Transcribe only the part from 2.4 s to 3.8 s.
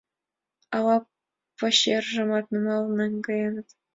нумал наҥгаеныт?